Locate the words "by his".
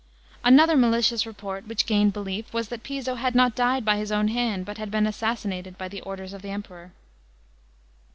3.85-4.11